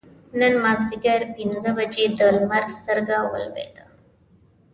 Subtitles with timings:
[0.39, 3.83] نن مازدیګر پینځه بجې د لمر سترګه ولوېده.